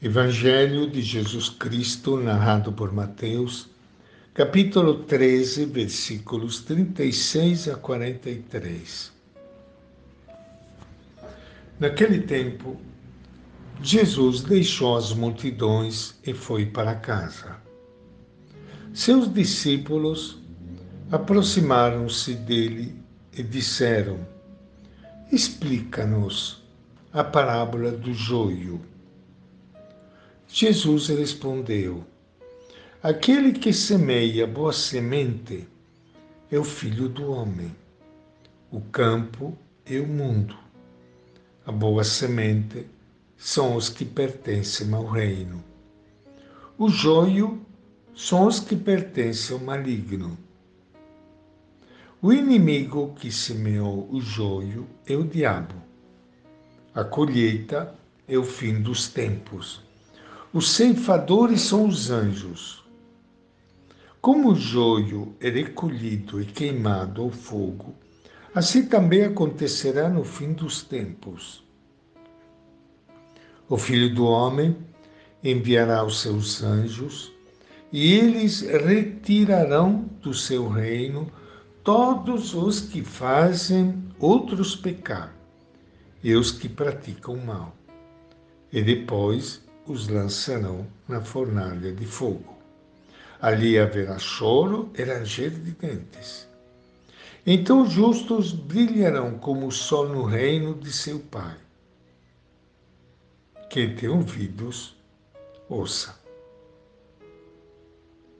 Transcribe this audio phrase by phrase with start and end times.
[0.00, 3.68] Evangelho de Jesus Cristo, narrado por Mateus,
[4.32, 9.12] capítulo 13, versículos 36 a 43.
[11.80, 12.80] Naquele tempo,
[13.82, 17.56] Jesus deixou as multidões e foi para casa.
[18.94, 20.38] Seus discípulos
[21.10, 22.94] aproximaram-se dele
[23.36, 24.20] e disseram:
[25.32, 26.62] Explica-nos
[27.12, 28.80] a parábola do joio.
[30.50, 32.04] Jesus respondeu:
[33.02, 35.68] Aquele que semeia boa semente
[36.50, 37.70] é o filho do homem.
[38.72, 40.56] O campo é o mundo.
[41.66, 42.86] A boa semente
[43.36, 45.62] são os que pertencem ao reino.
[46.78, 47.60] O joio
[48.16, 50.36] são os que pertencem ao maligno.
[52.22, 55.74] O inimigo que semeou o joio é o diabo.
[56.94, 57.94] A colheita
[58.26, 59.86] é o fim dos tempos.
[60.50, 62.82] Os ceifadores são os anjos.
[64.18, 67.94] Como o joio é recolhido e queimado ao fogo,
[68.54, 71.62] assim também acontecerá no fim dos tempos.
[73.68, 74.74] O Filho do Homem
[75.44, 77.30] enviará os seus anjos
[77.92, 81.30] e eles retirarão do seu reino
[81.84, 85.36] todos os que fazem outros pecar
[86.24, 87.76] e os que praticam mal.
[88.72, 92.56] E depois os lançarão na fornalha de fogo.
[93.40, 96.48] Ali haverá choro e ranger de dentes.
[97.46, 101.56] Então os justos brilharão como o sol no reino de seu Pai.
[103.70, 104.96] Quem tem ouvidos,
[105.68, 106.18] ouça.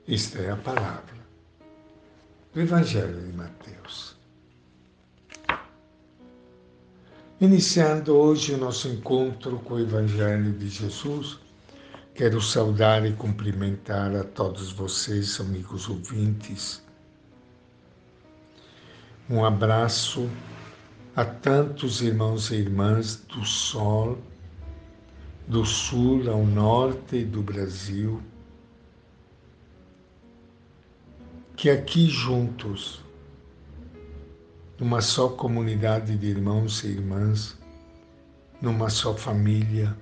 [0.07, 1.19] Esta é a palavra
[2.53, 4.18] do Evangelho de Mateus.
[7.41, 11.39] Iniciando hoje o nosso encontro com o Evangelho de Jesus,
[12.13, 16.83] quero saudar e cumprimentar a todos vocês, amigos ouvintes.
[19.29, 20.29] Um abraço
[21.15, 24.17] a tantos irmãos e irmãs do Sol,
[25.47, 28.21] do Sul ao Norte do Brasil,
[31.55, 33.01] que aqui juntos
[34.79, 37.57] numa só comunidade de irmãos e irmãs,
[38.61, 39.95] numa só família.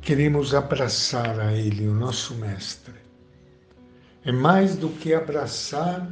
[0.00, 2.94] Queremos abraçar a Ele, o nosso Mestre.
[4.24, 6.10] É mais do que abraçar,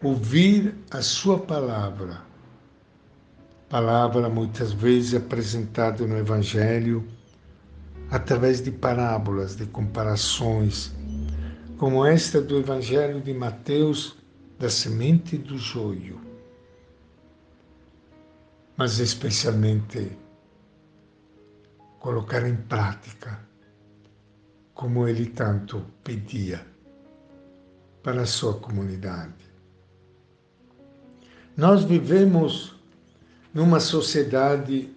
[0.00, 2.22] ouvir a Sua palavra.
[3.68, 7.04] Palavra muitas vezes apresentada no Evangelho
[8.10, 10.92] através de parábolas, de comparações,
[11.78, 14.23] como esta do Evangelho de Mateus
[14.64, 16.18] da semente do joio,
[18.78, 20.16] mas especialmente
[21.98, 23.46] colocar em prática
[24.72, 26.66] como ele tanto pedia
[28.02, 29.34] para a sua comunidade.
[31.54, 32.74] Nós vivemos
[33.52, 34.90] numa sociedade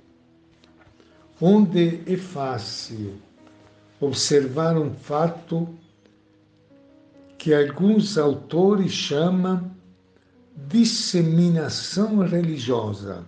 [1.42, 3.22] onde é fácil
[4.00, 5.78] observar um fato
[7.48, 9.72] que alguns autores chamam
[10.54, 13.26] disseminação religiosa.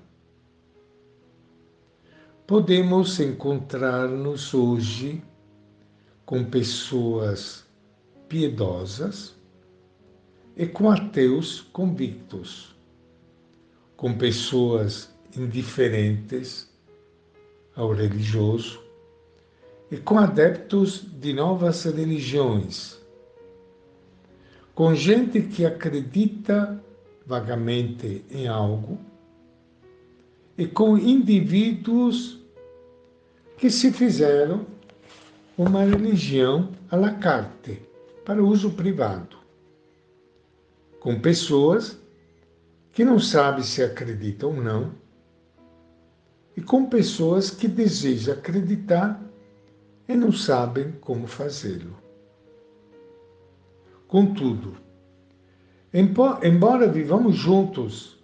[2.45, 5.23] Podemos encontrar-nos hoje
[6.25, 7.65] com pessoas
[8.27, 9.33] piedosas
[10.57, 12.75] e com ateus convictos,
[13.95, 16.69] com pessoas indiferentes
[17.73, 18.83] ao religioso
[19.89, 22.98] e com adeptos de novas religiões
[24.79, 26.81] com gente que acredita
[27.25, 28.97] vagamente em algo
[30.57, 32.41] e com indivíduos
[33.57, 34.65] que se fizeram
[35.57, 37.81] uma religião à la carte,
[38.23, 39.35] para uso privado,
[41.01, 41.99] com pessoas
[42.93, 44.93] que não sabem se acreditam ou não,
[46.55, 49.21] e com pessoas que desejam acreditar
[50.07, 52.08] e não sabem como fazê-lo.
[54.09, 54.75] Contudo,
[55.93, 58.17] embora vivamos juntos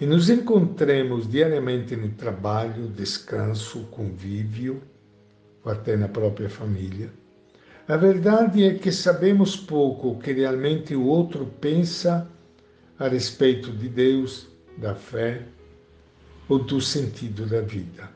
[0.00, 4.82] e nos encontremos diariamente no trabalho, descanso, convívio,
[5.62, 7.12] ou até na própria família,
[7.86, 12.26] a verdade é que sabemos pouco o que realmente o outro pensa
[12.98, 15.42] a respeito de Deus, da fé
[16.48, 18.08] ou do sentido da vida.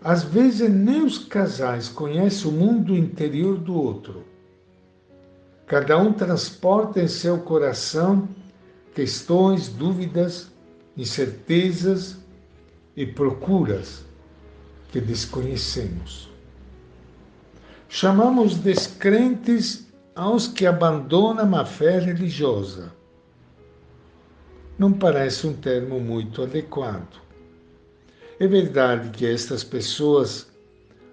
[0.00, 4.32] Às vezes, nem os casais conhecem o mundo interior do outro
[5.74, 8.28] Cada um transporta em seu coração
[8.94, 10.52] questões, dúvidas,
[10.96, 12.16] incertezas
[12.96, 14.04] e procuras
[14.92, 16.30] que desconhecemos.
[17.88, 22.92] Chamamos descrentes aos que abandonam a fé religiosa.
[24.78, 27.20] Não parece um termo muito adequado.
[28.38, 30.46] É verdade que estas pessoas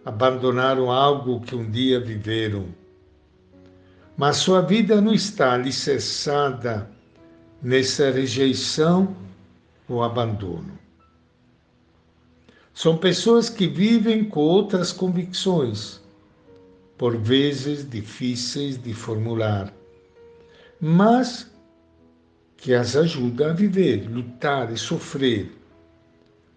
[0.05, 2.79] abandonaram algo que um dia viveram,
[4.17, 6.89] mas sua vida não está alicerçada
[7.61, 9.15] nessa rejeição
[9.87, 10.79] ou abandono.
[12.73, 15.99] São pessoas que vivem com outras convicções,
[16.97, 19.73] por vezes difíceis de formular,
[20.79, 21.51] mas
[22.57, 25.51] que as ajuda a viver, lutar e sofrer,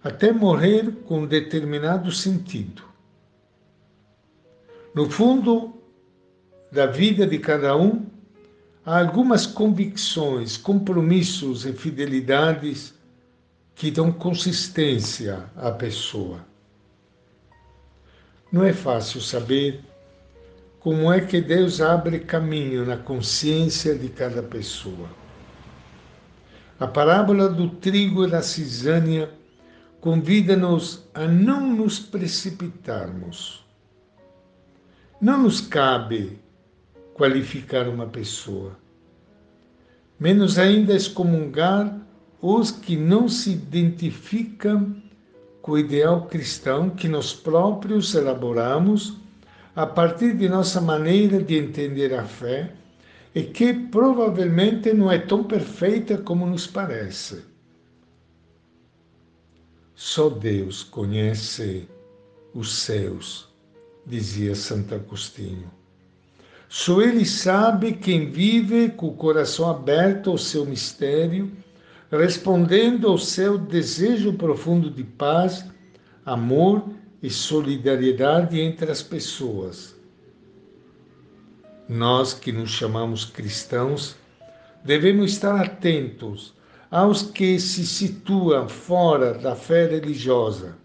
[0.02, 2.82] até morrer com um determinado sentido.
[4.94, 5.73] No fundo
[6.74, 8.04] da vida de cada um,
[8.84, 12.92] há algumas convicções, compromissos e fidelidades
[13.76, 16.44] que dão consistência à pessoa.
[18.50, 19.84] Não é fácil saber
[20.80, 25.08] como é que Deus abre caminho na consciência de cada pessoa.
[26.80, 29.30] A parábola do trigo e da cisânia
[30.00, 33.64] convida-nos a não nos precipitarmos.
[35.20, 36.42] Não nos cabe
[37.14, 38.76] qualificar uma pessoa,
[40.18, 41.96] menos ainda excomungar
[42.42, 45.02] os que não se identificam
[45.62, 49.16] com o ideal cristão que nós próprios elaboramos
[49.74, 52.74] a partir de nossa maneira de entender a fé
[53.34, 57.42] e que provavelmente não é tão perfeita como nos parece.
[59.94, 61.88] Só Deus conhece
[62.52, 63.48] os céus,
[64.06, 65.83] dizia Santo Agostinho.
[66.76, 71.52] Só Ele sabe quem vive com o coração aberto ao seu mistério
[72.10, 75.64] respondendo ao seu desejo profundo de paz,
[76.26, 76.84] amor
[77.22, 79.94] e solidariedade entre as pessoas.
[81.88, 84.16] Nós que nos chamamos cristãos
[84.84, 86.54] devemos estar atentos
[86.90, 90.76] aos que se situam fora da fé religiosa,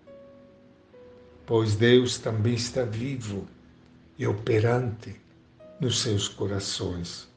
[1.48, 3.48] pois Deus também está vivo
[4.20, 5.20] e operante
[5.80, 7.30] nos seus corações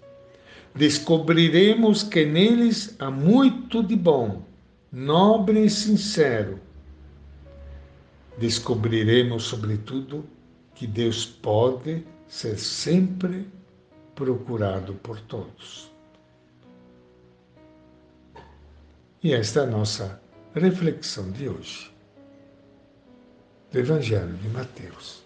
[0.74, 4.42] descobriremos que neles há muito de bom,
[4.90, 6.58] nobre e sincero.
[8.38, 10.24] Descobriremos, sobretudo,
[10.74, 13.46] que Deus pode ser sempre
[14.14, 15.90] procurado por todos.
[19.22, 20.20] E esta é a nossa
[20.54, 21.92] reflexão de hoje,
[23.70, 25.21] do Evangelho de Mateus.